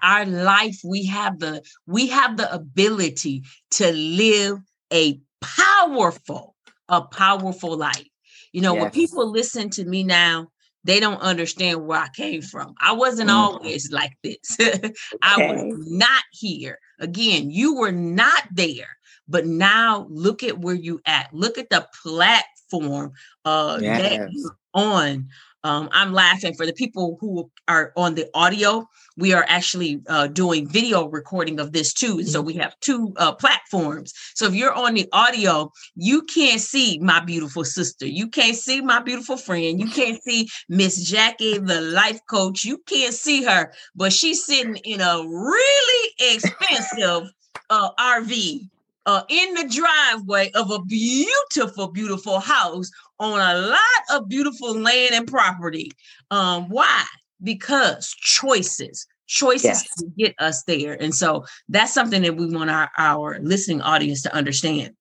[0.02, 4.60] Our life, we have the we have the ability to live
[4.92, 6.56] a powerful,
[6.90, 8.08] a powerful life.
[8.52, 8.82] You know, yes.
[8.82, 10.48] when people listen to me now,
[10.84, 12.74] they don't understand where I came from.
[12.82, 13.34] I wasn't mm.
[13.34, 14.58] always like this.
[15.22, 16.80] I was not here.
[17.00, 18.98] Again, you were not there.
[19.28, 21.32] But now look at where you at.
[21.34, 23.12] Look at the platform
[23.46, 24.02] uh yes.
[24.02, 25.30] that you're on.
[25.68, 28.88] Um, I'm laughing for the people who are on the audio.
[29.18, 32.24] We are actually uh, doing video recording of this too.
[32.24, 34.14] So we have two uh, platforms.
[34.34, 38.08] So if you're on the audio, you can't see my beautiful sister.
[38.08, 39.78] You can't see my beautiful friend.
[39.78, 42.64] You can't see Miss Jackie, the life coach.
[42.64, 47.30] You can't see her, but she's sitting in a really expensive
[47.70, 48.70] uh, RV
[49.08, 53.80] uh, in the driveway of a beautiful, beautiful house on a lot
[54.20, 55.92] of beautiful land and property.
[56.32, 57.06] Um, why?
[57.44, 60.04] Because choices, choices yes.
[60.18, 60.94] get us there.
[61.02, 64.96] And so that's something that we want our, our listening audience to understand.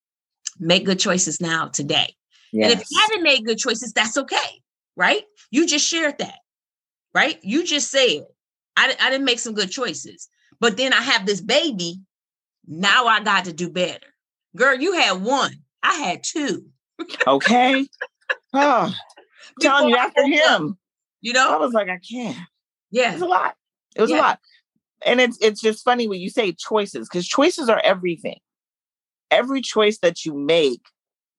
[0.58, 2.14] Make good choices now, today.
[2.52, 2.72] Yes.
[2.72, 4.62] And if you haven't made good choices, that's okay,
[4.96, 5.22] right?
[5.50, 6.38] You just shared that,
[7.14, 7.38] right?
[7.42, 8.22] You just said,
[8.76, 10.28] I, I didn't make some good choices,
[10.60, 12.00] but then I have this baby
[12.66, 14.06] now I got to do better.
[14.56, 15.52] Girl, you had one.
[15.82, 16.66] I had two.
[17.26, 17.86] Okay.
[18.52, 18.94] Oh,
[19.60, 20.78] telling you after him.
[21.20, 21.54] You know?
[21.54, 22.36] I was like, I can't.
[22.90, 23.10] Yeah.
[23.10, 23.54] It was a lot.
[23.96, 24.16] It was yeah.
[24.16, 24.38] a lot.
[25.04, 28.38] And it's it's just funny when you say choices, because choices are everything.
[29.30, 30.82] Every choice that you make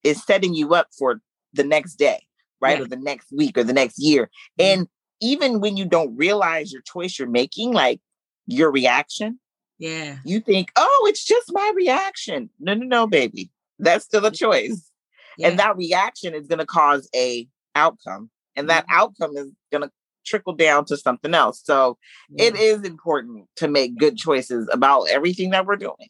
[0.04, 1.22] is setting you up for
[1.54, 2.22] the next day,
[2.62, 2.78] right?
[2.78, 2.84] Yeah.
[2.84, 4.30] Or the next week or the next year.
[4.60, 4.80] Mm-hmm.
[4.80, 4.88] And
[5.22, 8.00] even when you don't realize your choice you're making, like
[8.46, 9.40] your reaction,
[9.80, 10.18] yeah.
[10.24, 12.50] You think, oh, it's just my reaction.
[12.60, 13.52] No, no, no, baby.
[13.80, 14.90] That's still a choice.
[15.38, 15.50] Yeah.
[15.50, 18.30] And that reaction is going to cause a outcome.
[18.56, 19.00] And that mm-hmm.
[19.00, 19.92] outcome is going to
[20.26, 21.62] trickle down to something else.
[21.64, 21.98] So
[22.30, 22.46] yeah.
[22.46, 26.10] it is important to make good choices about everything that we're doing.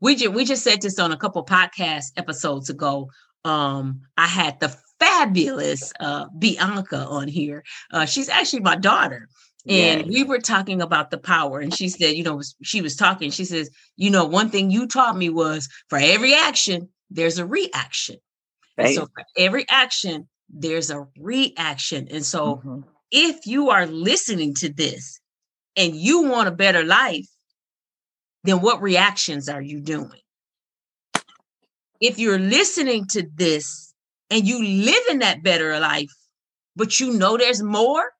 [0.00, 3.10] We just we just said this on a couple podcast episodes ago.
[3.44, 7.64] Um, I had the fabulous uh, Bianca on here.
[7.90, 9.28] Uh, she's actually my daughter.
[9.68, 11.58] And we were talking about the power.
[11.58, 13.30] And she said, you know, she was talking.
[13.30, 17.46] She says, you know, one thing you taught me was for every action, there's a
[17.46, 18.16] reaction.
[18.76, 18.94] Right.
[18.94, 22.08] So for every action, there's a reaction.
[22.10, 22.80] And so mm-hmm.
[23.10, 25.20] if you are listening to this
[25.76, 27.26] and you want a better life,
[28.44, 30.20] then what reactions are you doing?
[32.00, 33.94] If you're listening to this
[34.30, 36.12] and you live in that better life,
[36.76, 38.12] but you know there's more,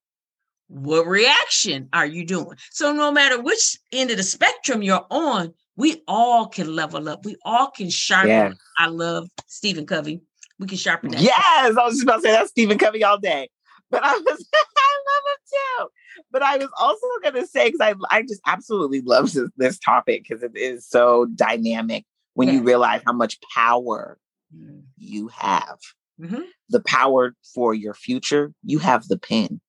[0.69, 2.57] what reaction are you doing?
[2.71, 7.25] So no matter which end of the spectrum you're on, we all can level up.
[7.25, 8.31] We all can sharpen.
[8.31, 8.53] Yeah.
[8.79, 10.23] I love Stephen Covey.
[10.59, 11.21] We can sharpen that.
[11.21, 13.49] Yes, I was just about to say that's Stephen Covey all day.
[13.90, 15.88] But I was, I love him too.
[16.33, 19.79] But I was also going to say because I, I just absolutely love this, this
[19.79, 22.55] topic because it is so dynamic when yeah.
[22.55, 24.19] you realize how much power
[24.55, 24.83] mm.
[24.97, 25.79] you have.
[26.21, 26.42] Mm-hmm.
[26.71, 29.61] The power for your future, you have the pen.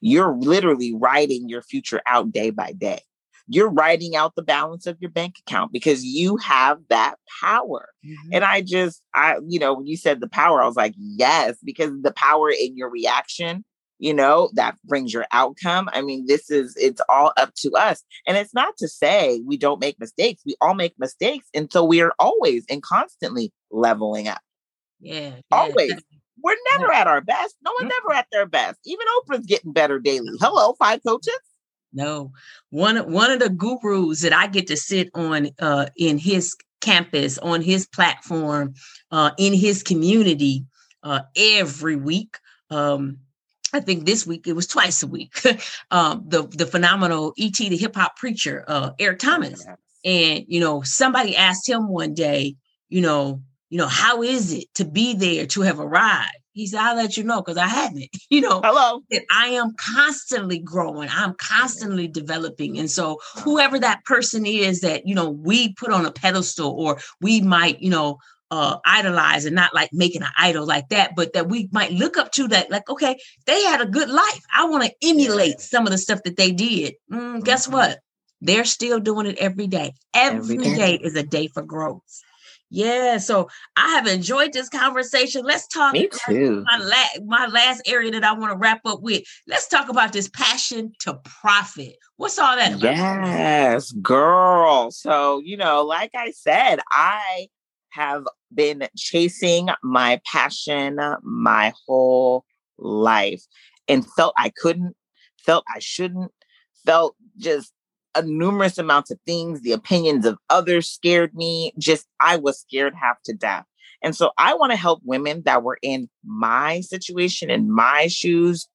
[0.00, 3.00] You're literally writing your future out day by day.
[3.48, 7.88] You're writing out the balance of your bank account because you have that power.
[8.04, 8.30] Mm-hmm.
[8.32, 11.56] And I just, I, you know, when you said the power, I was like, yes,
[11.64, 13.64] because the power in your reaction
[13.98, 15.88] you know, that brings your outcome.
[15.92, 18.02] I mean, this is, it's all up to us.
[18.26, 20.42] And it's not to say we don't make mistakes.
[20.44, 21.46] We all make mistakes.
[21.54, 24.40] And so we are always and constantly leveling up.
[25.00, 25.32] Yeah.
[25.50, 25.94] Always.
[26.42, 27.56] We're never at our best.
[27.62, 28.78] No one's ever at their best.
[28.84, 30.32] Even Oprah's getting better daily.
[30.40, 31.38] Hello, five coaches.
[31.92, 32.32] No,
[32.70, 37.38] one one of the gurus that I get to sit on uh, in his campus,
[37.38, 38.74] on his platform,
[39.10, 40.64] uh, in his community
[41.02, 42.38] uh, every week.
[42.70, 43.18] Um,
[43.72, 45.38] I think this week it was twice a week.
[45.90, 49.66] um, the the phenomenal ET, the hip hop preacher, uh, Eric Thomas,
[50.04, 52.56] and you know somebody asked him one day,
[52.88, 56.38] you know, you know, how is it to be there to have arrived?
[56.56, 58.62] He said, I'll let you know because I haven't, you know.
[58.64, 59.02] Hello.
[59.10, 62.78] That I am constantly growing, I'm constantly developing.
[62.78, 66.98] And so, whoever that person is that, you know, we put on a pedestal or
[67.20, 68.18] we might, you know,
[68.50, 72.16] uh idolize and not like making an idol like that, but that we might look
[72.16, 74.42] up to that, like, okay, they had a good life.
[74.54, 76.94] I want to emulate some of the stuff that they did.
[77.12, 77.74] Mm, guess Mm-hmm.
[77.76, 77.98] what?
[78.40, 79.92] They're still doing it every day.
[80.14, 80.76] Every Every day.
[80.76, 82.02] day is a day for growth.
[82.68, 85.44] Yeah, so I have enjoyed this conversation.
[85.44, 85.92] Let's talk.
[85.92, 86.64] Me too.
[86.66, 89.22] My, la- my last area that I want to wrap up with.
[89.46, 91.96] Let's talk about this passion to profit.
[92.16, 92.82] What's all that about?
[92.82, 94.90] Yes, girl.
[94.90, 97.48] So, you know, like I said, I
[97.90, 102.44] have been chasing my passion my whole
[102.78, 103.42] life
[103.86, 104.96] and felt I couldn't,
[105.38, 106.32] felt I shouldn't,
[106.84, 107.72] felt just
[108.16, 109.60] a numerous amounts of things.
[109.60, 111.72] The opinions of others scared me.
[111.78, 113.64] Just, I was scared half to death.
[114.02, 118.68] And so I want to help women that were in my situation, in my shoes,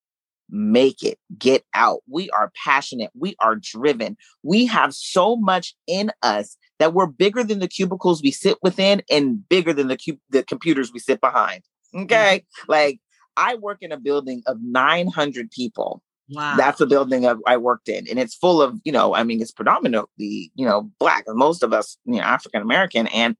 [0.49, 2.01] make it, get out.
[2.07, 4.17] We are passionate, we are driven.
[4.43, 9.01] We have so much in us that we're bigger than the cubicles we sit within
[9.09, 11.63] and bigger than the cub- the computers we sit behind.
[11.95, 12.03] Mm-hmm.
[12.03, 12.45] Okay?
[12.67, 12.99] Like
[13.37, 16.01] I work in a building of 900 people.
[16.29, 16.55] Wow.
[16.55, 19.41] That's the building of, I worked in, and it's full of, you know, I mean,
[19.41, 23.35] it's predominantly, you know, black, and most of us, you know, African American, and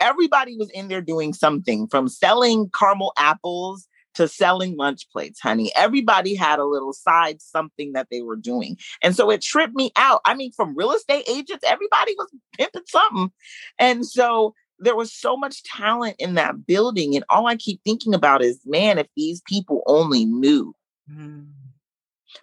[0.00, 5.72] everybody was in there doing something from selling caramel apples to selling lunch plates, honey.
[5.76, 8.76] Everybody had a little side something that they were doing.
[9.02, 10.20] And so it tripped me out.
[10.24, 13.30] I mean, from real estate agents, everybody was pimping something.
[13.78, 17.14] And so there was so much talent in that building.
[17.14, 20.74] And all I keep thinking about is, man, if these people only knew,
[21.10, 21.46] Mm.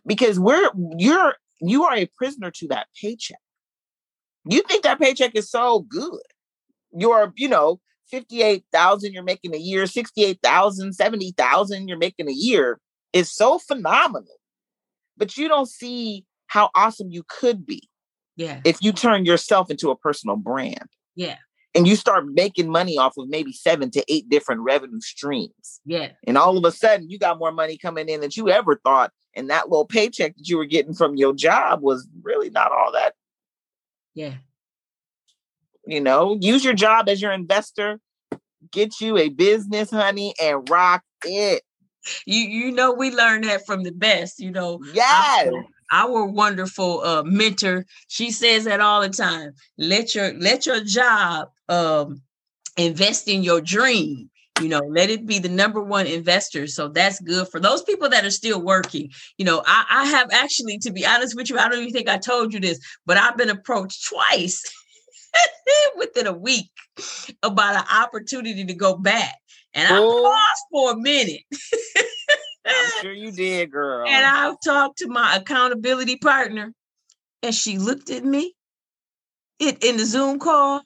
[0.06, 3.39] Because we're, you're, you are a prisoner to that paycheck.
[4.50, 6.21] You think that paycheck is so good.
[6.93, 12.80] You're, you know, 58,000 you're making a year, 68,000, 70,000 you're making a year
[13.13, 14.38] is so phenomenal.
[15.17, 17.89] But you don't see how awesome you could be
[18.38, 18.62] Yeah.
[18.63, 21.36] if you turn yourself into a personal brand Yeah.
[21.76, 25.82] and you start making money off of maybe seven to eight different revenue streams.
[25.86, 26.12] Yeah.
[26.26, 29.12] And all of a sudden you got more money coming in than you ever thought.
[29.38, 32.91] And that little paycheck that you were getting from your job was really not all
[32.93, 33.13] that
[34.15, 34.34] Yeah.
[35.86, 38.00] you know use your job as your investor
[38.71, 41.63] get you a business honey and rock it
[42.26, 44.80] You you know we learned that from the best, you know.
[44.93, 49.54] yes Our, our wonderful uh mentor, she says that all the time.
[49.78, 52.21] Let your let your job um
[52.78, 54.30] invest in your dream.
[54.61, 56.67] You know, let it be the number one investor.
[56.67, 59.11] So that's good for those people that are still working.
[59.37, 62.09] You know, I, I have actually, to be honest with you, I don't even think
[62.09, 64.63] I told you this, but I've been approached twice
[65.97, 66.69] within a week
[67.43, 69.35] about an opportunity to go back.
[69.73, 70.09] And I Oh.
[70.09, 71.41] paused for a minute.
[72.65, 76.73] i'm sure you did girl And i've talked to my accountability partner,
[77.43, 78.53] and she looked at me
[79.59, 80.81] it in the Zoom call.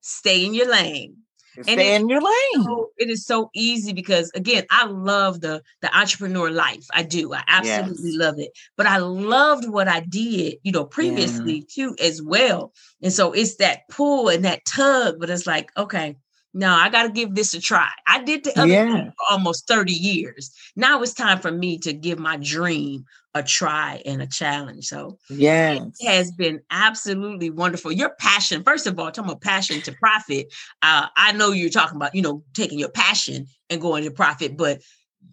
[0.00, 1.19] Stay in your lane.
[1.64, 5.96] Stay in your lane So it is so easy because again, I love the the
[5.96, 6.86] entrepreneur life.
[6.92, 7.32] I do.
[7.32, 8.16] I absolutely Yes.
[8.16, 8.50] love it.
[8.76, 12.72] But I loved what I did, you know, previously too as well.
[13.02, 16.16] And so it's that pull and that tug, but it's like, okay,
[16.52, 17.88] no, I got to give this a try.
[18.06, 18.86] I did the other Yeah.
[18.92, 20.52] thing for almost 30 years.
[20.76, 24.86] Now it's time for me to give my dream a try and a challenge.
[24.86, 27.92] So yeah, it has been absolutely wonderful.
[27.92, 30.52] Your passion, first of all, talking about passion to profit.
[30.82, 34.56] Uh, I know you're talking about, you know, taking your passion and going to profit,
[34.56, 34.80] but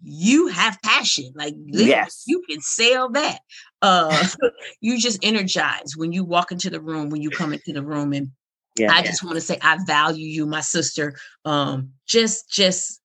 [0.02, 1.32] you have passion.
[1.34, 2.22] Like Yes.
[2.26, 3.40] you can sell that.
[3.82, 4.24] Uh,
[4.80, 8.12] you just energize when you walk into the room, when you come into the room,
[8.12, 8.30] and
[8.78, 11.16] yeah I just want to say I value you, my sister.
[11.44, 13.00] Um, just, just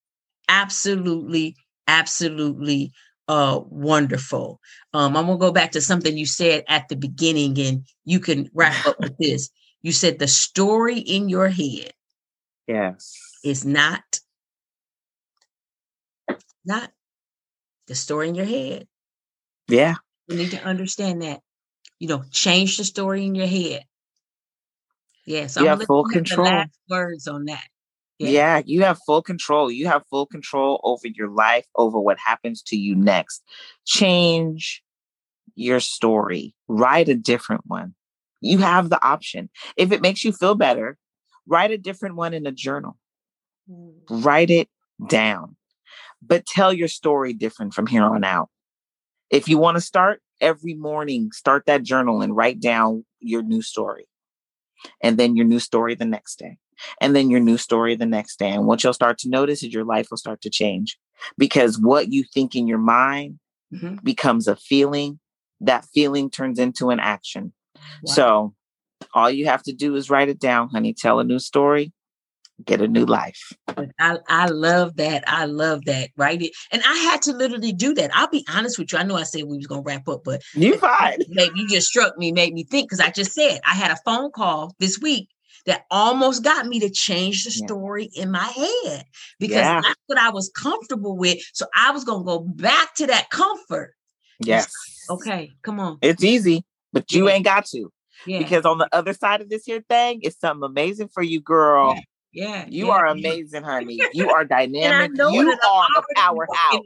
[0.48, 1.56] absolutely,
[1.86, 2.92] absolutely
[3.26, 4.60] uh wonderful.
[4.92, 8.50] Um, I'm gonna go back to something you said at the beginning, and you can
[8.54, 9.50] wrap up with this.
[9.82, 11.92] You said the story in your head
[12.66, 14.02] yes is not
[16.64, 16.90] not
[17.86, 18.86] the story in your head.
[19.68, 19.94] Yeah.
[20.28, 21.40] You need to understand that.
[21.98, 23.84] You know, change the story in your head.
[25.26, 26.64] Yes, yeah, so you I'm have full control.
[26.88, 27.64] words on that.
[28.18, 28.28] Yeah.
[28.28, 29.70] yeah, you have full control.
[29.70, 33.42] You have full control over your life, over what happens to you next.
[33.84, 34.82] Change
[35.56, 37.94] your story, write a different one.
[38.40, 39.50] You have the option.
[39.76, 40.98] If it makes you feel better,
[41.46, 42.96] write a different one in a journal.
[43.70, 43.94] Mm.
[44.08, 44.68] Write it
[45.08, 45.56] down,
[46.22, 48.48] but tell your story different from here on out.
[49.30, 53.62] If you want to start every morning, start that journal and write down your new
[53.62, 54.06] story,
[55.02, 56.58] and then your new story the next day
[57.00, 58.50] and then your new story the next day.
[58.50, 60.98] And what you'll start to notice is your life will start to change
[61.38, 63.38] because what you think in your mind
[63.72, 63.96] mm-hmm.
[64.02, 65.18] becomes a feeling.
[65.60, 67.52] That feeling turns into an action.
[67.76, 68.14] Wow.
[68.14, 68.54] So
[69.14, 70.92] all you have to do is write it down, honey.
[70.92, 71.92] Tell a new story,
[72.64, 73.52] get a new life.
[73.98, 75.24] I, I love that.
[75.26, 76.10] I love that.
[76.16, 76.50] Right.
[76.70, 78.10] And I had to literally do that.
[78.14, 78.98] I'll be honest with you.
[78.98, 81.18] I know I said we was gonna wrap up, but you fine.
[81.28, 83.98] Maybe you just struck me, made me think because I just said I had a
[84.04, 85.28] phone call this week
[85.66, 88.24] that almost got me to change the story yeah.
[88.24, 89.04] in my head
[89.38, 89.80] because yeah.
[89.80, 91.38] that's what I was comfortable with.
[91.52, 93.94] So I was going to go back to that comfort.
[94.40, 94.70] Yes.
[95.08, 95.98] Okay, come on.
[96.02, 97.34] It's easy, but you yeah.
[97.34, 97.90] ain't got to.
[98.26, 98.38] Yeah.
[98.38, 101.98] Because on the other side of this here thing is something amazing for you, girl.
[102.34, 102.66] Yeah.
[102.68, 104.00] You are amazing, honey.
[104.12, 105.12] You are dynamic.
[105.16, 106.82] you are a powerhouse.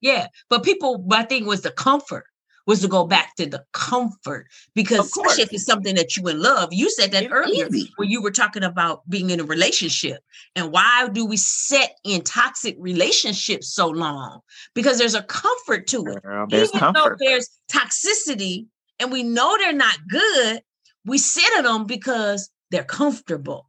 [0.00, 0.28] Yeah.
[0.48, 2.24] But people, my thing was the comfort
[2.66, 6.42] was to go back to the comfort because especially if it's something that you in
[6.42, 6.72] love.
[6.72, 7.92] You said that it's earlier easy.
[7.96, 10.20] when you were talking about being in a relationship.
[10.56, 14.40] And why do we set in toxic relationships so long?
[14.74, 16.22] Because there's a comfort to it.
[16.22, 17.18] Girl, Even comfort.
[17.20, 18.66] though there's toxicity
[18.98, 20.60] and we know they're not good,
[21.04, 23.65] we sit in them because they're comfortable.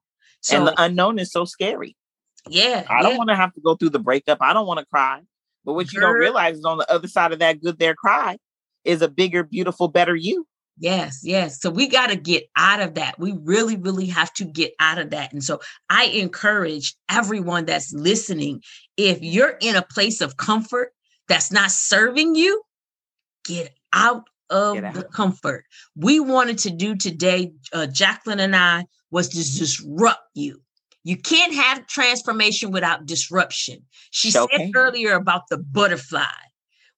[0.48, 1.96] So, and the unknown is so scary.
[2.50, 2.86] Yeah.
[2.90, 4.38] I don't want to have to go through the breakup.
[4.42, 5.22] I don't want to cry.
[5.66, 8.38] But what you don't realize is on the other side of that good there cry
[8.86, 10.48] is a bigger, beautiful, better you.
[10.80, 11.60] Yes, yes.
[11.60, 13.20] So we got to get out of that.
[13.20, 15.34] We really, really have to get out of that.
[15.34, 18.62] And so I encourage everyone that's listening
[18.96, 20.94] if you're in a place of comfort
[21.28, 22.62] that's not serving you,
[23.44, 24.94] get out of get out.
[24.94, 25.66] the comfort.
[25.96, 29.60] We wanted to do today, uh, Jacqueline and I, was to mm-hmm.
[29.60, 30.62] disrupt you.
[31.04, 33.86] You can't have transformation without disruption.
[34.12, 34.58] She okay.
[34.58, 36.26] said earlier about the butterfly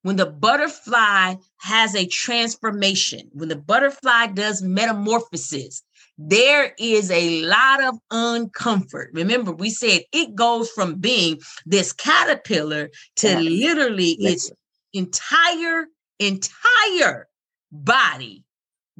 [0.02, 5.82] when the butterfly has a transformation, when the butterfly does metamorphosis,
[6.16, 9.08] there is a lot of uncomfort.
[9.12, 13.42] Remember, we said it goes from being this caterpillar to yes.
[13.42, 14.32] literally yes.
[14.32, 14.52] its
[14.92, 15.86] entire,
[16.18, 17.28] entire
[17.72, 18.44] body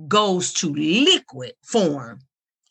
[0.09, 2.21] goes to liquid form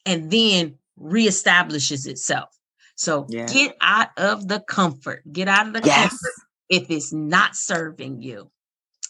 [0.06, 2.50] and then reestablishes itself.
[2.96, 5.24] So get out of the comfort.
[5.32, 6.10] Get out of the yes.
[6.10, 6.34] comfort
[6.70, 8.52] if it's not serving you.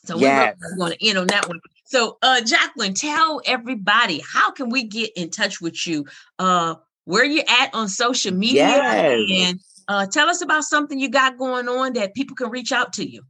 [0.05, 0.55] So yes.
[0.61, 1.59] we're going to end on that one.
[1.85, 6.05] So, uh, Jacqueline, tell everybody how can we get in touch with you?
[6.37, 6.75] Uh,
[7.05, 9.19] where you at on social media, yes.
[9.31, 12.93] and uh, tell us about something you got going on that people can reach out
[12.93, 13.23] to you.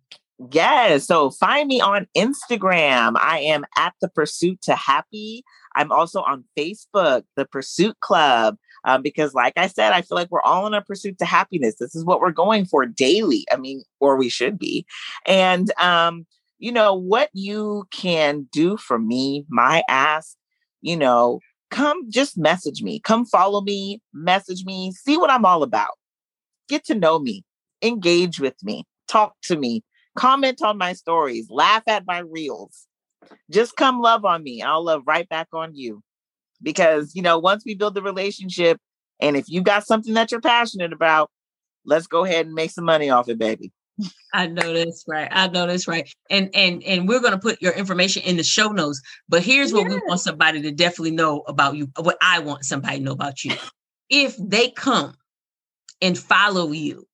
[0.51, 1.07] Yes.
[1.07, 3.15] So find me on Instagram.
[3.17, 5.43] I am at the Pursuit to Happy.
[5.79, 10.29] I'm also on Facebook, the Pursuit Club um, because like i said i feel like
[10.31, 11.75] we're all in a pursuit to happiness.
[11.79, 14.85] This is what we're going for daily i mean or we should be.
[15.25, 16.25] And um,
[16.57, 20.35] you know what you can do for me my ask
[20.81, 21.39] you know
[21.71, 22.99] come just message me.
[22.99, 25.97] Come follow me message me see what i'm all about.
[26.67, 27.43] Get to know me.
[27.81, 28.85] Engage with me.
[29.07, 29.83] Talk to me.
[30.15, 31.47] Comment on my stories.
[31.49, 32.87] Laugh at my reels
[33.49, 36.01] just come love on me i'll love right back on you
[36.61, 38.79] because you know once we build the relationship
[39.19, 41.29] and if you got something that you're passionate about
[41.85, 43.71] let's go ahead and make some money off it baby
[44.33, 45.27] I know that's right.
[45.31, 46.09] I know that's right.
[46.29, 49.01] And and and we're gonna put your information in the show notes.
[49.27, 51.89] But here's what we want somebody to definitely know about you.
[51.99, 53.55] What I want somebody to know about you.
[54.09, 55.15] If they come
[56.01, 57.07] and follow you,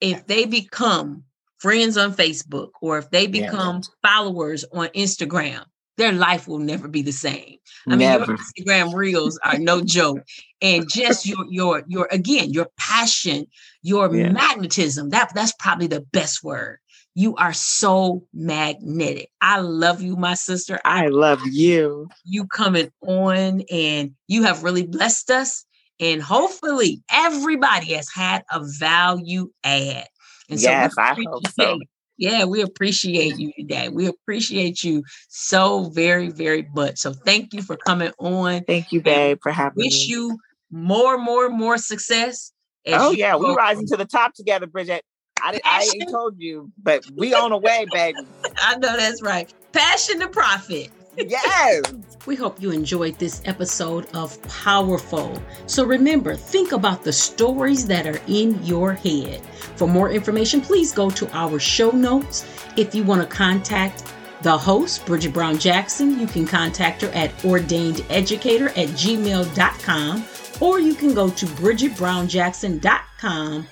[0.00, 1.24] if they become
[1.60, 4.08] friends on Facebook, or if they become yeah.
[4.08, 5.64] followers on Instagram,
[5.96, 7.56] their life will never be the same.
[7.86, 8.26] I never.
[8.26, 10.22] mean, your Instagram reels are no joke.
[10.62, 13.46] And just your your your again, your passion,
[13.82, 14.32] your yeah.
[14.32, 16.78] magnetism, that that's probably the best word.
[17.14, 19.30] You are so magnetic.
[19.40, 20.80] I love you, my sister.
[20.84, 22.08] I, I love you.
[22.24, 25.64] You coming on and you have really blessed us.
[25.98, 30.06] And hopefully everybody has had a value add.
[30.50, 31.78] And yes, so I hope so.
[32.18, 33.88] Yeah, we appreciate you today.
[33.88, 36.98] We appreciate you so very, very much.
[36.98, 38.64] So thank you for coming on.
[38.64, 39.98] Thank you, babe, for having wish me.
[40.00, 40.38] Wish you
[40.70, 42.52] more, more, more success.
[42.86, 45.02] Oh yeah, we're rising to the top together, Bridget.
[45.42, 48.18] I, I ain't told you, but we on the way, baby.
[48.58, 49.52] I know that's right.
[49.72, 50.90] Passion to profit.
[51.16, 51.82] Yes.
[52.26, 55.42] We hope you enjoyed this episode of Powerful.
[55.66, 59.40] So remember, think about the stories that are in your head.
[59.76, 62.44] For more information, please go to our show notes.
[62.76, 64.04] If you want to contact
[64.42, 70.24] the host, Bridget Brown Jackson, you can contact her at ordainededucator at gmail.com
[70.60, 73.66] or you can go to bridgetbrownjackson.com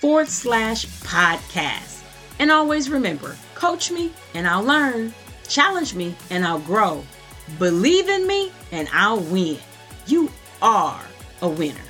[0.00, 2.02] forward slash podcast.
[2.38, 5.14] And always remember, coach me and I'll learn,
[5.54, 7.04] challenge me and I'll grow,
[7.60, 9.56] believe in me and I'll win.
[10.04, 10.28] You
[10.60, 11.00] are
[11.42, 11.83] a winner.